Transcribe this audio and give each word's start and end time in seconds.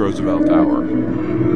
Roosevelt 0.00 0.48
Hour. 0.48 1.49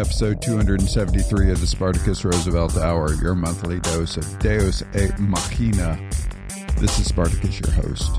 Episode 0.00 0.40
273 0.40 1.50
of 1.50 1.60
the 1.60 1.66
Spartacus 1.66 2.24
Roosevelt 2.24 2.74
Hour, 2.78 3.12
your 3.16 3.34
monthly 3.34 3.80
dose 3.80 4.16
of 4.16 4.38
Deus 4.38 4.82
Ex 4.94 5.12
Machina. 5.20 5.98
This 6.78 6.98
is 6.98 7.06
Spartacus, 7.06 7.60
your 7.60 7.70
host. 7.72 8.10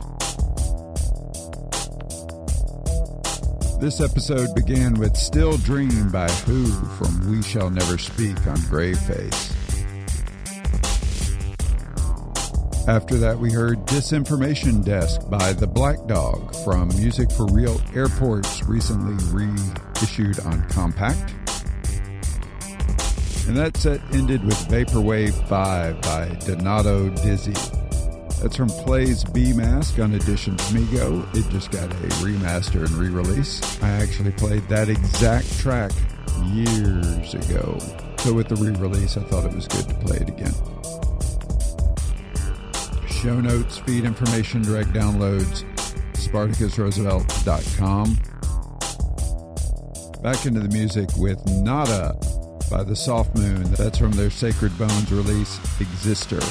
This 3.81 3.99
episode 3.99 4.53
began 4.53 4.93
with 4.93 5.17
Still 5.17 5.57
Dream 5.57 6.11
by 6.11 6.29
Who 6.45 6.67
from 6.97 7.31
We 7.31 7.41
Shall 7.41 7.71
Never 7.71 7.97
Speak 7.97 8.37
on 8.45 8.57
Graveface. 8.57 9.57
After 12.87 13.17
that, 13.17 13.39
we 13.39 13.51
heard 13.51 13.79
Disinformation 13.87 14.85
Desk 14.85 15.27
by 15.31 15.53
The 15.53 15.67
Black 15.67 16.05
Dog 16.05 16.53
from 16.63 16.89
Music 16.89 17.31
for 17.31 17.47
Real 17.47 17.81
Airports, 17.95 18.63
recently 18.67 19.15
reissued 19.33 20.39
on 20.41 20.67
Compact. 20.69 21.40
And 23.47 23.57
that 23.57 23.77
set 23.77 24.01
ended 24.13 24.43
with 24.43 24.57
Vaporware 24.67 25.31
5 25.47 26.01
by 26.01 26.29
Donato 26.45 27.09
Dozzy. 27.09 27.55
That's 28.41 28.55
from 28.55 28.69
Plays 28.69 29.23
Bee 29.23 29.53
Mask 29.53 29.99
on 29.99 30.13
Editions 30.13 30.61
Mego. 30.71 31.27
It 31.35 31.49
just 31.51 31.71
got 31.71 31.91
a 31.91 32.07
remaster 32.23 32.85
and 32.85 32.91
re 32.91 33.09
release. 33.09 33.61
I 33.83 33.89
actually 33.89 34.31
played 34.31 34.67
that 34.69 34.89
exact 34.89 35.59
track 35.59 35.91
years 36.45 37.33
ago. 37.33 37.77
So 38.19 38.33
with 38.33 38.47
the 38.47 38.55
re 38.55 38.71
release, 38.71 39.17
I 39.17 39.23
thought 39.23 39.45
it 39.45 39.53
was 39.53 39.67
good 39.67 39.89
to 39.89 39.95
play 39.95 40.17
it 40.17 40.29
again 40.29 40.53
show 43.21 43.39
notes, 43.39 43.77
feed 43.77 44.03
information, 44.03 44.63
direct 44.63 44.89
downloads, 44.93 45.63
SpartacusRoosevelt.com. 46.13 48.17
Back 50.23 50.45
into 50.47 50.59
the 50.59 50.69
music 50.69 51.07
with 51.17 51.45
Nada 51.45 52.17
by 52.71 52.83
the 52.83 52.95
Soft 52.95 53.35
Moon. 53.35 53.63
That's 53.73 53.97
from 53.97 54.13
their 54.13 54.29
Sacred 54.29 54.75
Bones 54.79 55.11
release, 55.11 55.59
Exister. 55.79 56.41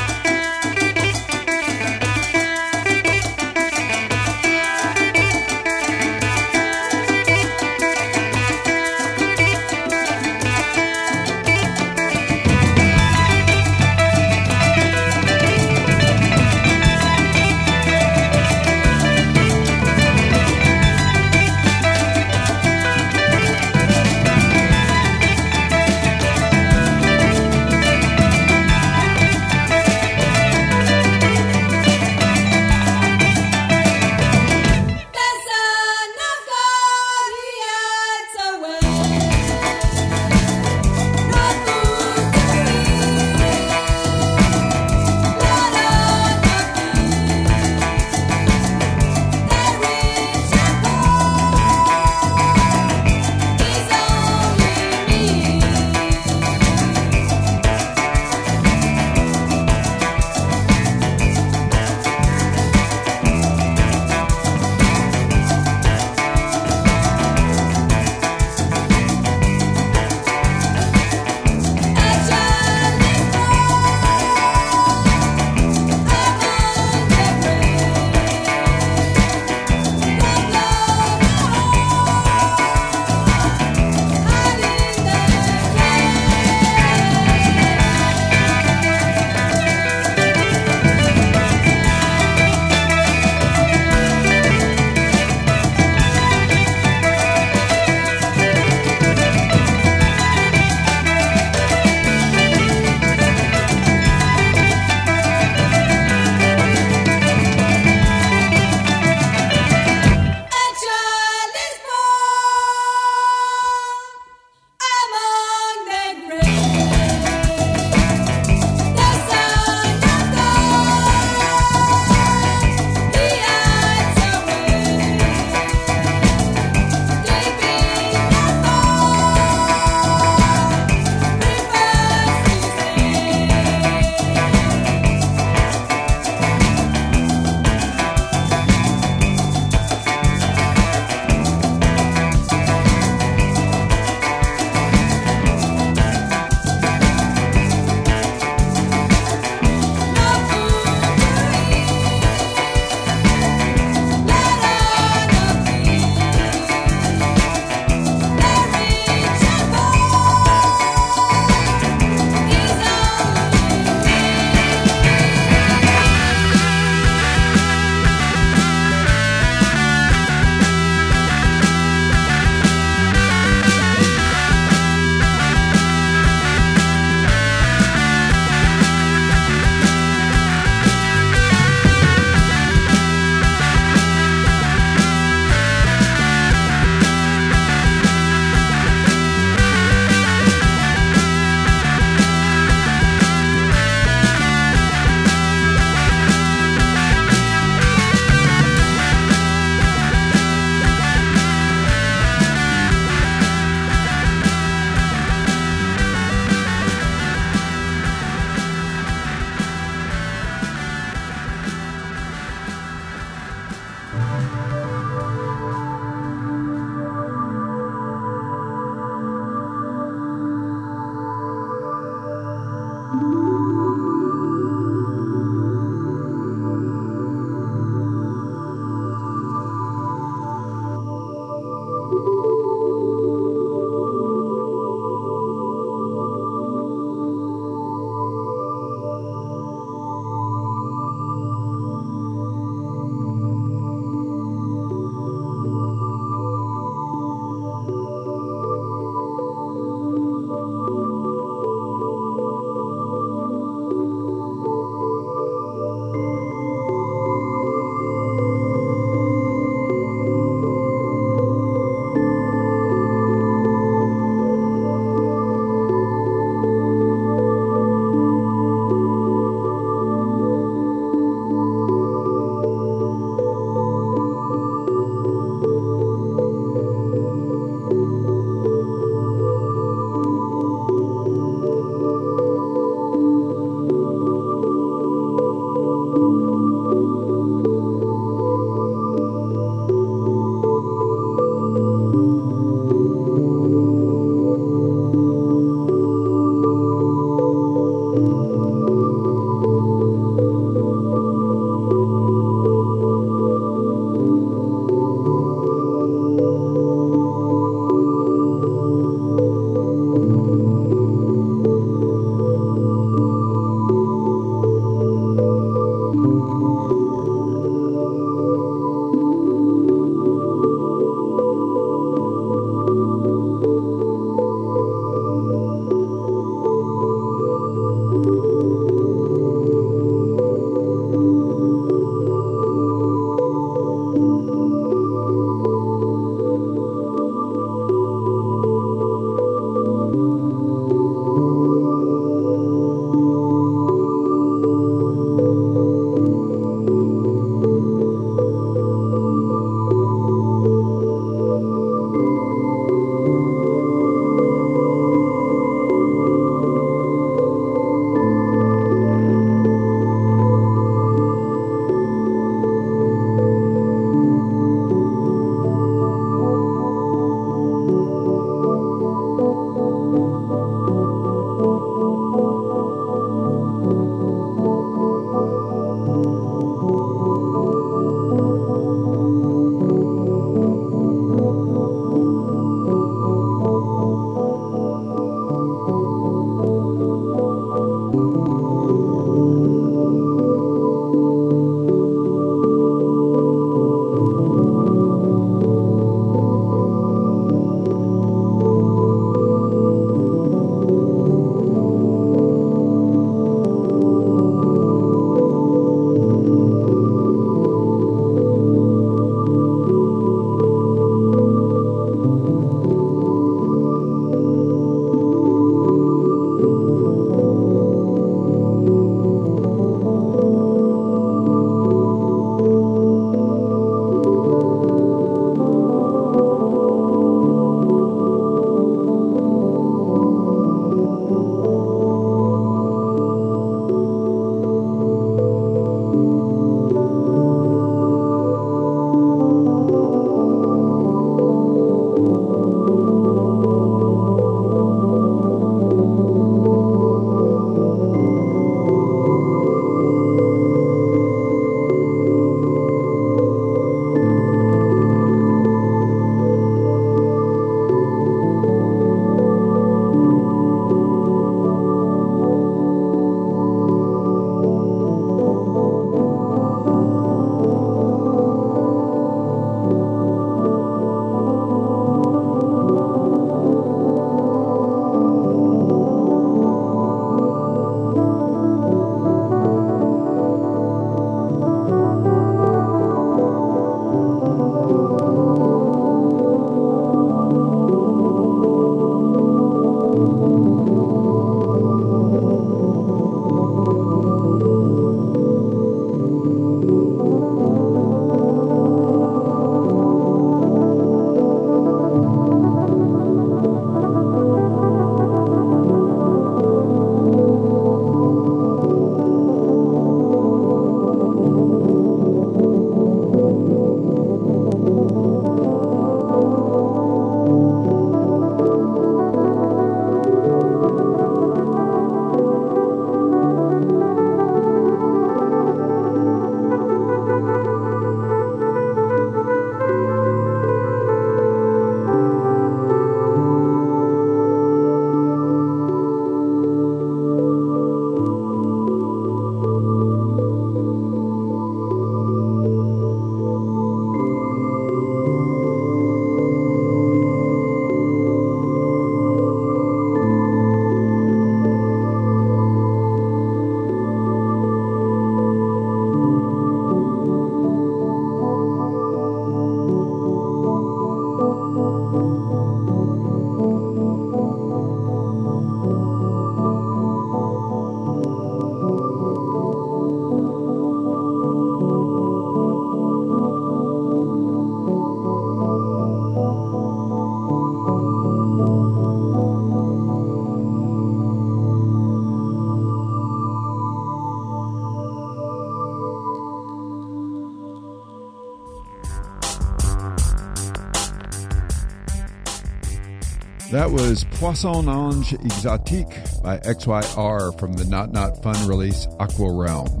That 593.76 593.90
was 593.90 594.24
Poisson 594.30 594.88
Ange 594.88 595.32
Exotique 595.32 596.42
by 596.42 596.56
XYR 596.60 597.58
from 597.60 597.74
the 597.74 597.84
Not 597.84 598.10
Not 598.10 598.42
Fun 598.42 598.66
release 598.66 599.06
Aqua 599.20 599.52
Realm. 599.52 600.00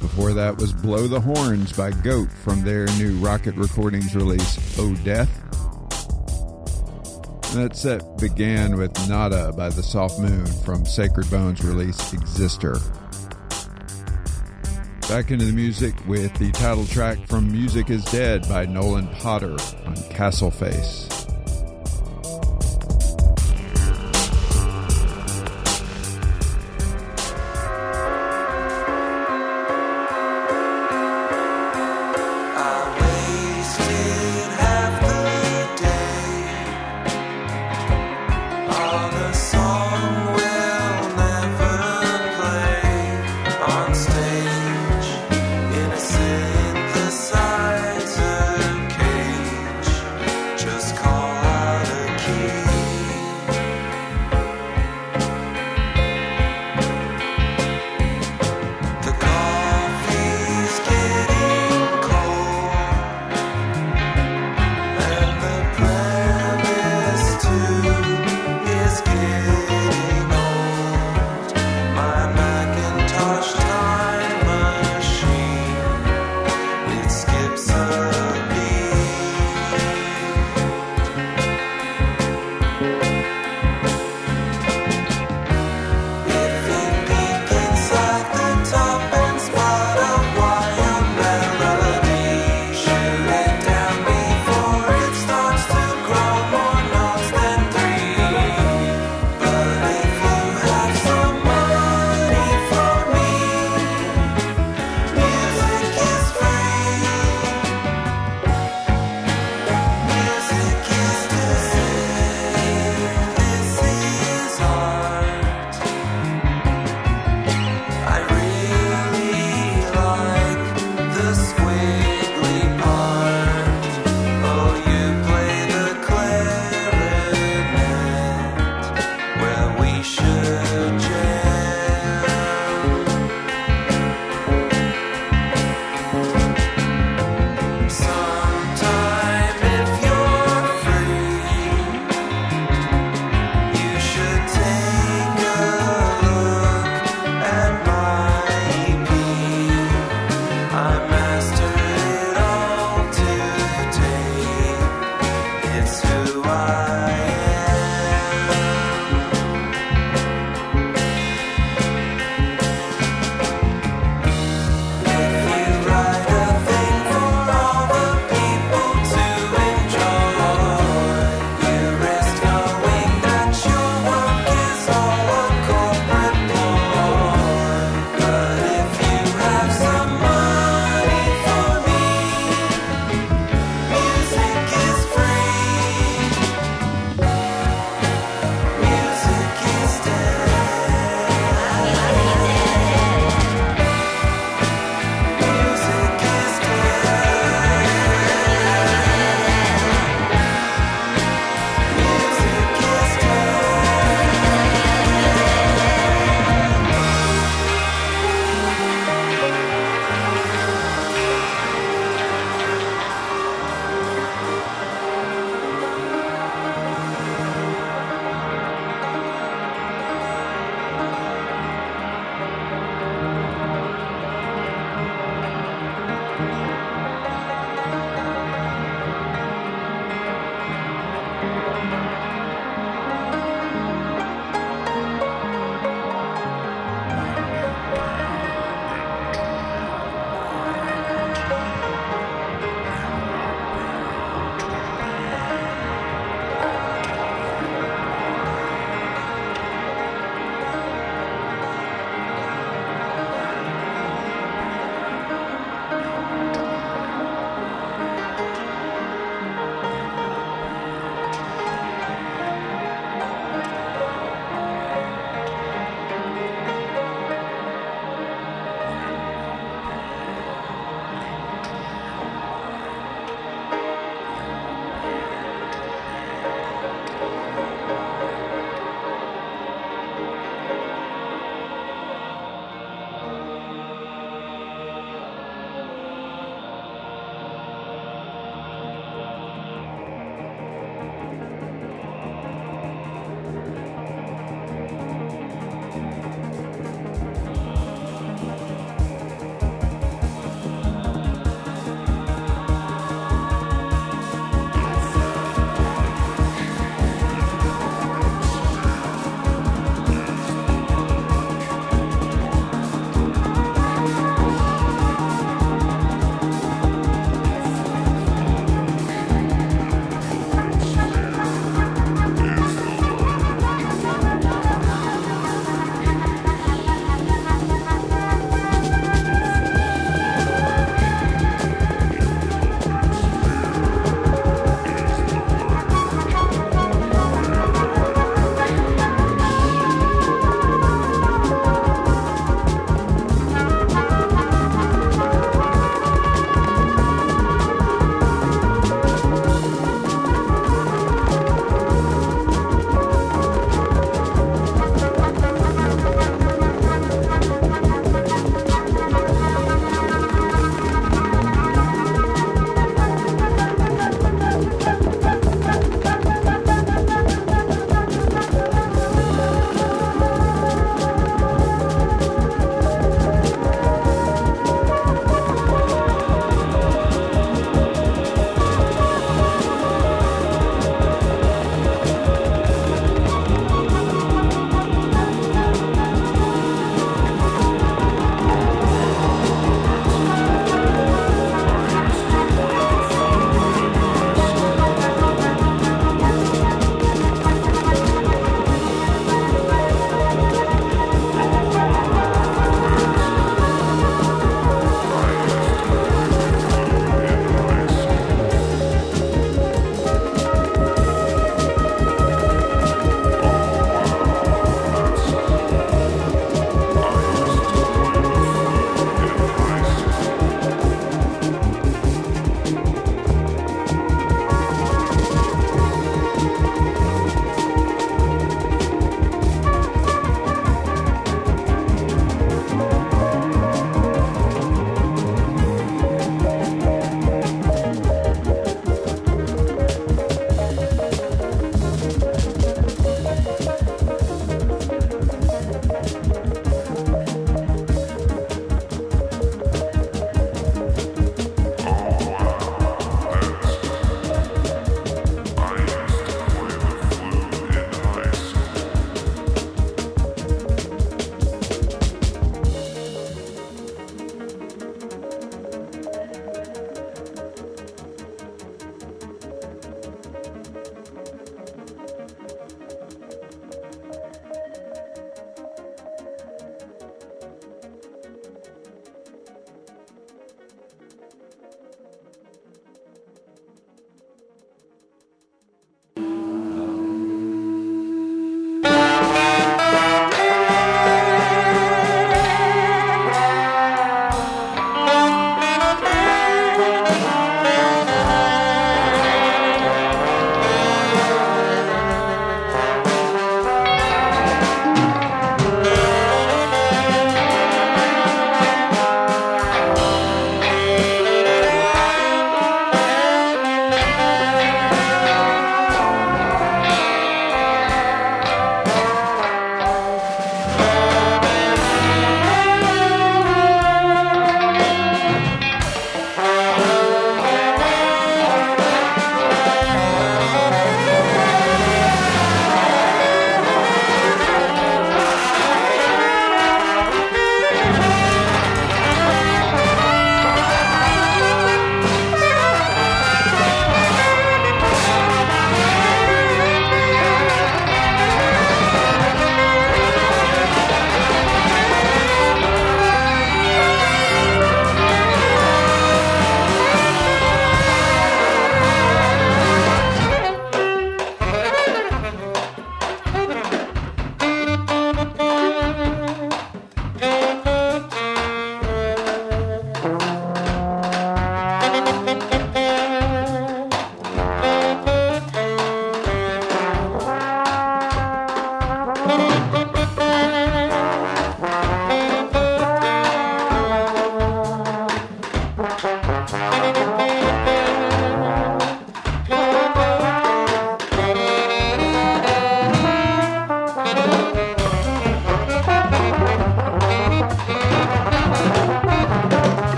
Before 0.00 0.32
that 0.32 0.56
was 0.58 0.72
Blow 0.72 1.06
the 1.06 1.20
Horns 1.20 1.72
by 1.72 1.92
Goat 1.92 2.28
from 2.42 2.64
their 2.64 2.86
new 2.98 3.16
Rocket 3.18 3.54
Recordings 3.54 4.16
release 4.16 4.58
Oh 4.80 4.92
Death. 5.04 5.30
that 7.54 7.76
set 7.76 8.18
began 8.18 8.76
with 8.76 8.92
Nada 9.08 9.52
by 9.52 9.68
the 9.68 9.84
Soft 9.84 10.18
Moon 10.18 10.44
from 10.64 10.84
Sacred 10.84 11.30
Bones 11.30 11.62
release 11.62 12.10
Exister. 12.10 12.82
Back 15.08 15.30
into 15.30 15.44
the 15.44 15.52
music 15.52 15.94
with 16.08 16.34
the 16.40 16.50
title 16.50 16.84
track 16.84 17.24
from 17.28 17.52
Music 17.52 17.90
is 17.90 18.04
Dead 18.06 18.48
by 18.48 18.66
Nolan 18.66 19.06
Potter 19.20 19.56
on 19.86 19.94
Castle 20.10 20.50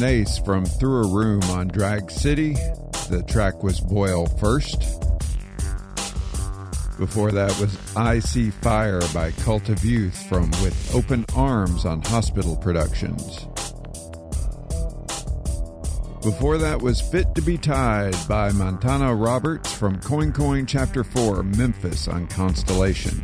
Nace 0.00 0.38
from 0.38 0.64
Through 0.64 1.04
a 1.04 1.14
Room 1.14 1.42
on 1.44 1.68
Drag 1.68 2.10
City. 2.10 2.54
The 3.10 3.24
track 3.28 3.62
was 3.62 3.80
Boil 3.80 4.26
First. 4.26 4.80
Before 6.98 7.30
that 7.32 7.56
was 7.60 7.76
I 7.96 8.18
See 8.18 8.50
Fire 8.50 9.00
by 9.12 9.32
Cult 9.32 9.68
of 9.68 9.84
Youth 9.84 10.26
from 10.28 10.50
With 10.62 10.94
Open 10.94 11.24
Arms 11.34 11.84
on 11.84 12.02
Hospital 12.02 12.56
Productions. 12.56 13.46
Before 16.22 16.56
that 16.58 16.80
was 16.80 17.00
Fit 17.00 17.34
to 17.34 17.42
Be 17.42 17.58
Tied 17.58 18.16
by 18.28 18.50
Matana 18.50 19.14
Roberts 19.14 19.72
from 19.72 20.00
Coin 20.00 20.32
Coin 20.32 20.66
Chapter 20.66 21.04
4, 21.04 21.42
Memphis 21.42 22.08
on 22.08 22.26
Constellation. 22.28 23.22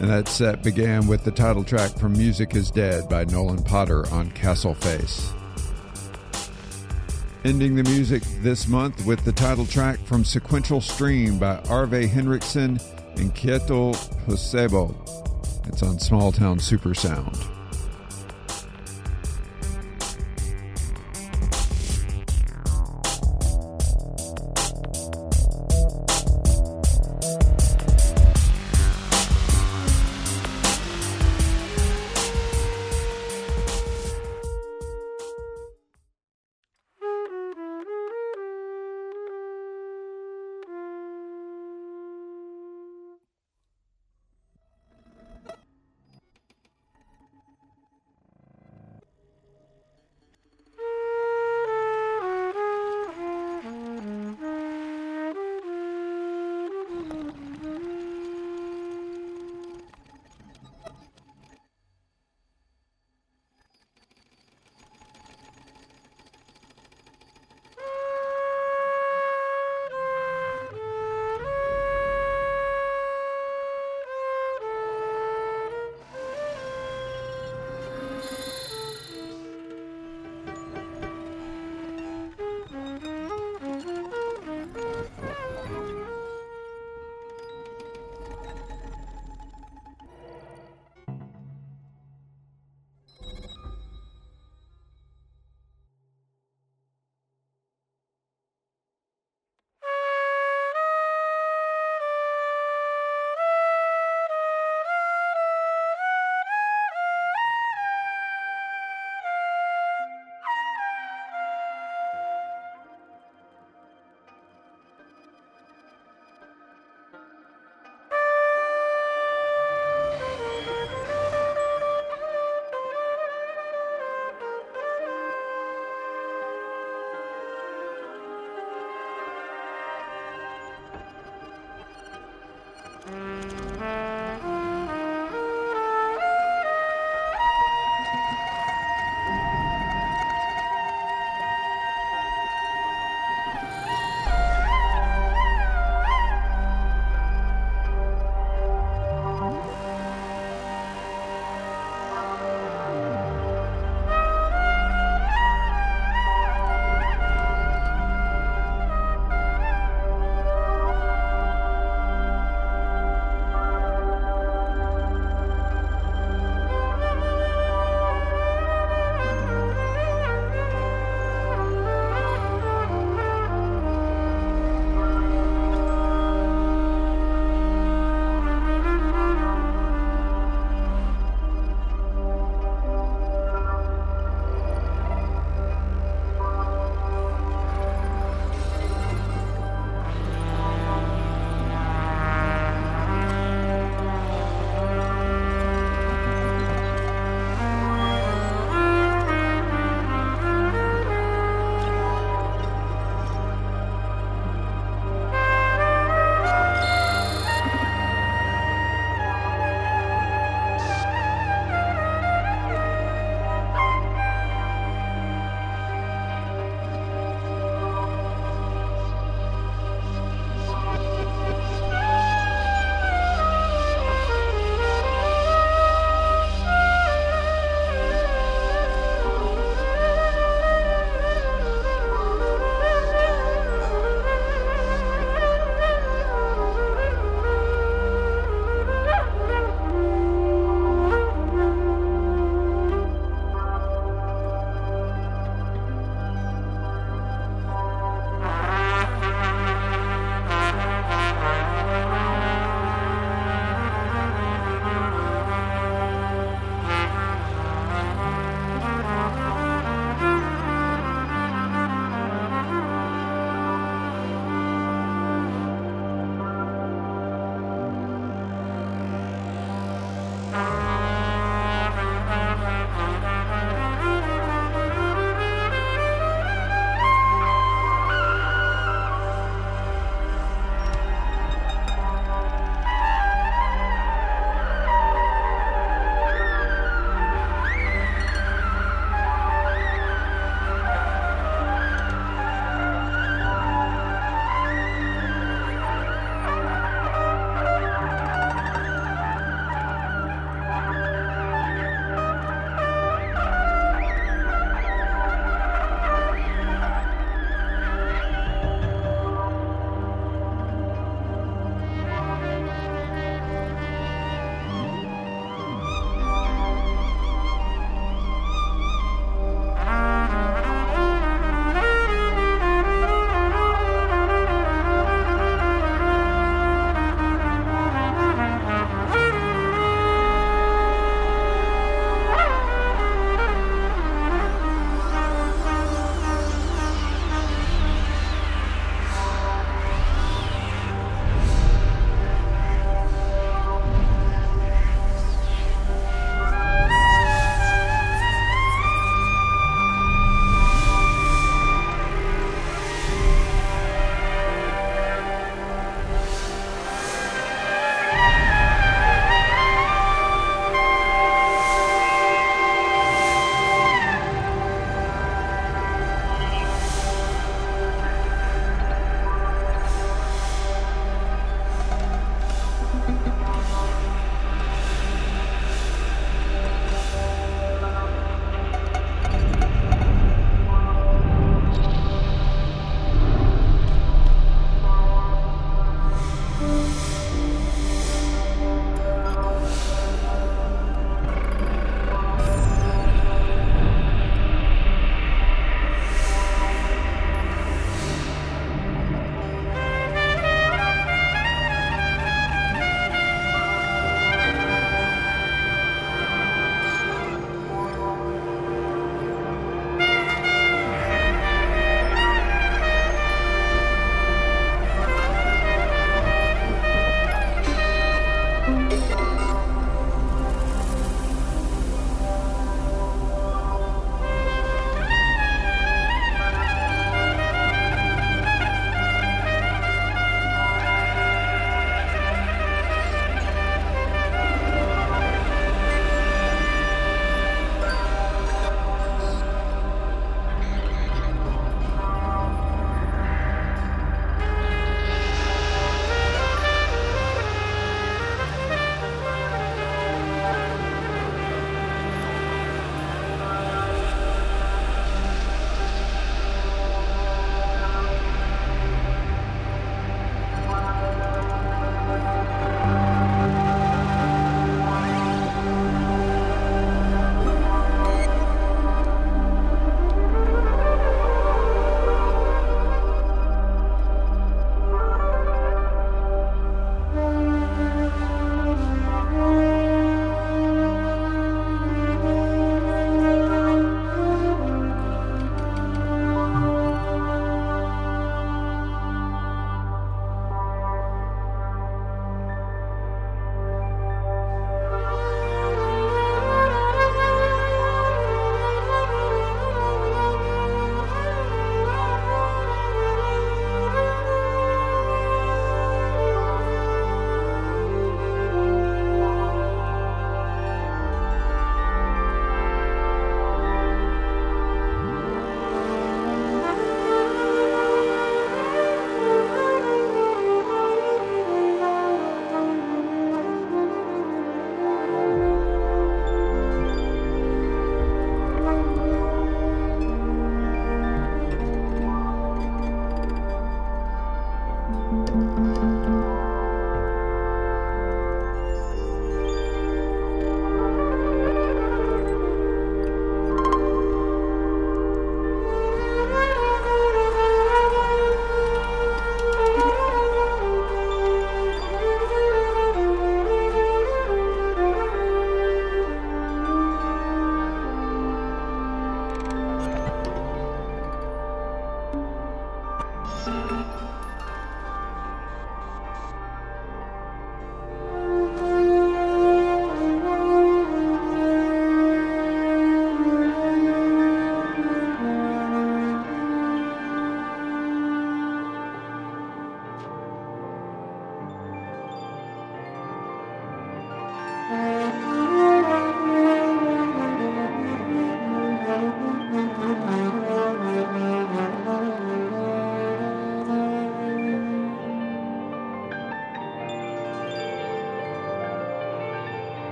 And 0.00 0.08
that 0.08 0.28
set 0.28 0.62
began 0.62 1.08
with 1.08 1.24
the 1.24 1.32
title 1.32 1.64
track 1.64 1.98
from 1.98 2.12
Music 2.12 2.54
is 2.54 2.70
Dead 2.70 3.08
by 3.08 3.24
Nolan 3.24 3.64
Potter 3.64 4.08
on 4.12 4.30
Castle 4.30 4.74
Face. 4.74 5.32
Ending 7.44 7.74
the 7.74 7.82
music 7.82 8.22
this 8.40 8.68
month 8.68 9.04
with 9.06 9.24
the 9.24 9.32
title 9.32 9.66
track 9.66 9.98
from 10.06 10.24
Sequential 10.24 10.80
Stream 10.80 11.38
by 11.38 11.58
Arve 11.68 11.90
Henriksen 12.08 12.78
and 13.16 13.34
Kjetil 13.34 13.96
Hosebo. 14.26 14.94
It's 15.66 15.82
on 15.82 15.98
Small 15.98 16.30
Town 16.30 16.60
Super 16.60 16.94
Sound. 16.94 17.36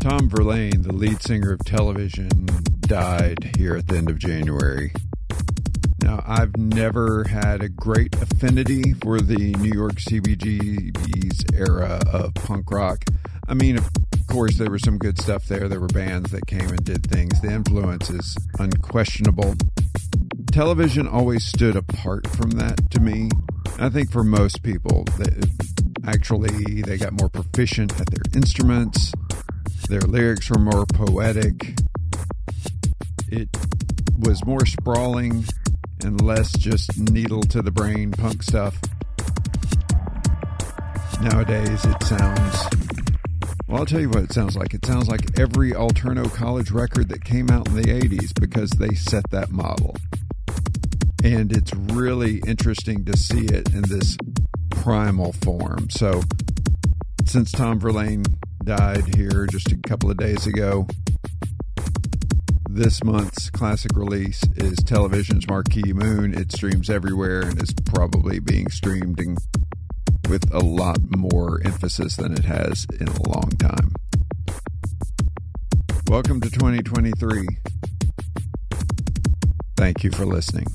Tom 0.00 0.30
Verlaine, 0.30 0.80
the 0.80 0.94
lead 0.94 1.20
singer 1.20 1.52
of 1.52 1.58
television, 1.66 2.30
died 2.80 3.52
here 3.58 3.76
at 3.76 3.86
the 3.86 3.98
end 3.98 4.08
of 4.08 4.18
January. 4.18 4.92
Now, 6.02 6.24
I've 6.26 6.56
never 6.56 7.24
had 7.24 7.62
a 7.62 7.68
great 7.68 8.14
affinity 8.14 8.94
for 8.94 9.20
the 9.20 9.54
New 9.58 9.72
York 9.74 9.96
CBGB's 9.96 11.44
era 11.54 12.00
of 12.10 12.32
punk 12.32 12.70
rock. 12.70 13.04
I 13.46 13.52
mean, 13.52 13.76
of 13.76 13.90
course, 14.26 14.56
there 14.56 14.70
was 14.70 14.80
some 14.82 14.96
good 14.96 15.20
stuff 15.20 15.44
there. 15.44 15.68
There 15.68 15.80
were 15.80 15.88
bands 15.88 16.30
that 16.30 16.46
came 16.46 16.68
and 16.70 16.82
did 16.82 17.06
things. 17.06 17.38
The 17.42 17.52
influence 17.52 18.08
is 18.08 18.38
unquestionable. 18.58 19.54
Television 20.50 21.06
always 21.08 21.44
stood 21.44 21.76
apart 21.76 22.26
from 22.26 22.52
that 22.52 22.90
to 22.92 23.00
me. 23.00 23.28
I 23.78 23.90
think 23.90 24.10
for 24.10 24.24
most 24.24 24.62
people, 24.62 25.04
actually, 26.06 26.80
they 26.80 26.96
got 26.96 27.12
more 27.12 27.28
proficient 27.28 28.00
at 28.00 28.06
their 28.10 28.24
instruments. 28.34 29.12
Their 29.90 29.98
lyrics 30.02 30.48
were 30.48 30.60
more 30.60 30.86
poetic. 30.86 31.74
It 33.26 33.48
was 34.20 34.44
more 34.46 34.64
sprawling 34.64 35.44
and 36.04 36.20
less 36.20 36.52
just 36.52 36.96
needle 36.96 37.42
to 37.42 37.60
the 37.60 37.72
brain 37.72 38.12
punk 38.12 38.44
stuff. 38.44 38.78
Nowadays, 41.20 41.84
it 41.84 42.00
sounds. 42.04 42.68
Well, 43.66 43.80
I'll 43.80 43.84
tell 43.84 44.00
you 44.00 44.08
what 44.10 44.22
it 44.22 44.32
sounds 44.32 44.56
like. 44.56 44.74
It 44.74 44.86
sounds 44.86 45.08
like 45.08 45.40
every 45.40 45.72
Alterno 45.72 46.32
college 46.32 46.70
record 46.70 47.08
that 47.08 47.24
came 47.24 47.50
out 47.50 47.66
in 47.66 47.74
the 47.74 47.82
80s 47.82 48.32
because 48.40 48.70
they 48.70 48.94
set 48.94 49.28
that 49.32 49.50
model. 49.50 49.96
And 51.24 51.50
it's 51.50 51.74
really 51.74 52.40
interesting 52.46 53.04
to 53.06 53.16
see 53.16 53.46
it 53.46 53.74
in 53.74 53.82
this 53.82 54.16
primal 54.70 55.32
form. 55.32 55.90
So, 55.90 56.22
since 57.26 57.50
Tom 57.50 57.80
Verlaine 57.80 58.22
died 58.64 59.14
here 59.14 59.46
just 59.46 59.72
a 59.72 59.76
couple 59.76 60.10
of 60.10 60.16
days 60.16 60.46
ago, 60.46 60.86
this 62.68 63.02
month's 63.02 63.50
classic 63.50 63.92
release 63.96 64.42
is 64.56 64.76
Television's 64.78 65.46
Marquee 65.48 65.92
Moon. 65.92 66.34
It 66.34 66.52
streams 66.52 66.88
everywhere 66.88 67.42
and 67.42 67.60
is 67.60 67.74
probably 67.84 68.38
being 68.38 68.68
streamed 68.70 69.20
with 70.28 70.52
a 70.54 70.60
lot 70.60 70.98
more 71.16 71.60
emphasis 71.64 72.16
than 72.16 72.32
it 72.32 72.44
has 72.44 72.86
in 73.00 73.08
a 73.08 73.28
long 73.28 73.50
time. 73.58 73.92
Welcome 76.08 76.40
to 76.40 76.50
2023. 76.50 77.46
Thank 79.76 80.04
you 80.04 80.10
for 80.10 80.24
listening. 80.24 80.66